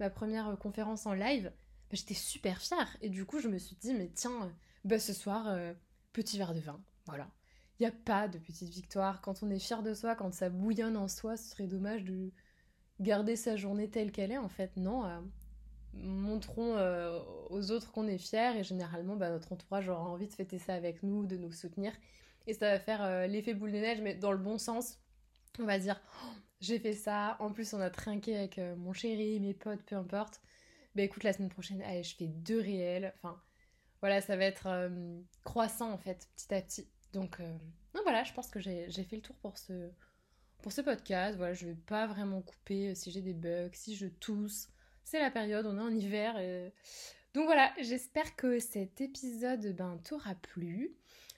ma 0.00 0.08
première 0.08 0.56
conférence 0.58 1.04
en 1.06 1.12
live, 1.12 1.52
bah, 1.90 1.92
j'étais 1.92 2.14
super 2.14 2.62
fière. 2.62 2.96
Et 3.02 3.10
du 3.10 3.26
coup, 3.26 3.40
je 3.40 3.48
me 3.48 3.58
suis 3.58 3.76
dit, 3.76 3.92
mais 3.92 4.08
tiens, 4.14 4.50
bah, 4.84 4.98
ce 4.98 5.12
soir, 5.12 5.48
euh, 5.48 5.74
petit 6.12 6.38
verre 6.38 6.54
de 6.54 6.60
vin. 6.60 6.80
Voilà. 7.06 7.28
Il 7.78 7.82
n'y 7.82 7.86
a 7.88 7.94
pas 8.04 8.28
de 8.28 8.38
petite 8.38 8.70
victoire. 8.70 9.20
Quand 9.20 9.42
on 9.42 9.50
est 9.50 9.58
fier 9.58 9.82
de 9.82 9.92
soi, 9.92 10.14
quand 10.14 10.32
ça 10.32 10.48
bouillonne 10.48 10.96
en 10.96 11.08
soi, 11.08 11.36
ce 11.36 11.50
serait 11.50 11.66
dommage 11.66 12.04
de, 12.04 12.32
garder 13.00 13.36
sa 13.36 13.56
journée 13.56 13.90
telle 13.90 14.12
qu'elle 14.12 14.32
est, 14.32 14.38
en 14.38 14.48
fait, 14.48 14.76
non. 14.76 15.04
Euh, 15.04 15.20
montrons 15.94 16.76
euh, 16.76 17.18
aux 17.50 17.70
autres 17.70 17.92
qu'on 17.92 18.06
est 18.06 18.18
fiers 18.18 18.58
et 18.58 18.64
généralement, 18.64 19.16
bah, 19.16 19.30
notre 19.30 19.52
entourage 19.52 19.88
aura 19.88 20.08
envie 20.08 20.26
de 20.26 20.32
fêter 20.32 20.58
ça 20.58 20.74
avec 20.74 21.02
nous, 21.02 21.26
de 21.26 21.36
nous 21.36 21.52
soutenir. 21.52 21.92
Et 22.46 22.54
ça 22.54 22.70
va 22.70 22.78
faire 22.78 23.02
euh, 23.02 23.26
l'effet 23.26 23.54
boule 23.54 23.72
de 23.72 23.78
neige, 23.78 24.00
mais 24.00 24.14
dans 24.14 24.32
le 24.32 24.38
bon 24.38 24.58
sens. 24.58 24.98
On 25.58 25.64
va 25.64 25.78
dire, 25.78 26.00
oh, 26.22 26.34
j'ai 26.60 26.78
fait 26.78 26.92
ça, 26.92 27.36
en 27.40 27.50
plus 27.50 27.72
on 27.72 27.80
a 27.80 27.90
trinqué 27.90 28.36
avec 28.36 28.60
mon 28.76 28.92
chéri, 28.92 29.40
mes 29.40 29.54
potes, 29.54 29.82
peu 29.82 29.96
importe. 29.96 30.42
Bah 30.94 31.02
écoute, 31.02 31.24
la 31.24 31.32
semaine 31.32 31.48
prochaine, 31.48 31.82
allez, 31.82 32.02
je 32.02 32.14
fais 32.14 32.28
deux 32.28 32.60
réels. 32.60 33.14
Enfin, 33.16 33.40
voilà, 34.00 34.20
ça 34.20 34.36
va 34.36 34.44
être 34.44 34.90
croissant 35.44 35.90
en 35.92 35.96
fait, 35.96 36.28
petit 36.36 36.54
à 36.54 36.60
petit. 36.60 36.88
Donc, 37.16 37.40
donc 37.94 38.02
voilà, 38.02 38.24
je 38.24 38.32
pense 38.34 38.48
que 38.48 38.60
j'ai 38.60 38.90
fait 38.90 39.16
le 39.16 39.22
tour 39.22 39.36
pour 39.36 39.56
ce, 39.56 39.90
pour 40.62 40.70
ce 40.70 40.82
podcast. 40.82 41.38
Voilà, 41.38 41.54
je 41.54 41.66
vais 41.66 41.74
pas 41.74 42.06
vraiment 42.06 42.42
couper 42.42 42.90
euh, 42.90 42.94
si 42.94 43.10
j'ai 43.10 43.22
des 43.22 43.32
bugs, 43.32 43.70
si 43.72 43.96
je 43.96 44.06
tousse. 44.06 44.68
C'est 45.02 45.18
la 45.18 45.30
période, 45.30 45.64
on 45.64 45.78
est 45.78 45.80
en 45.80 45.94
hiver. 45.94 46.34
Donc 47.32 47.46
voilà, 47.46 47.72
j'espère 47.80 48.36
que 48.36 48.58
cet 48.58 49.00
épisode 49.00 49.74
ben, 49.74 49.98
t'aura 50.04 50.34
plu. 50.34 50.94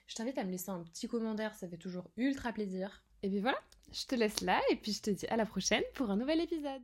Je 0.08 0.16
t'invite 0.16 0.38
à 0.38 0.44
me 0.44 0.50
laisser 0.50 0.70
un 0.70 0.82
petit 0.82 1.06
commentaire, 1.06 1.54
ça 1.54 1.68
fait 1.68 1.76
toujours 1.76 2.10
ultra 2.16 2.52
plaisir. 2.52 3.04
Et 3.22 3.28
bien 3.28 3.42
voilà, 3.42 3.58
je 3.92 4.06
te 4.06 4.16
laisse 4.16 4.40
là 4.40 4.60
et 4.70 4.76
puis 4.76 4.92
je 4.92 5.02
te 5.02 5.10
dis 5.10 5.26
à 5.28 5.36
la 5.36 5.46
prochaine 5.46 5.84
pour 5.94 6.10
un 6.10 6.16
nouvel 6.16 6.40
épisode. 6.40 6.82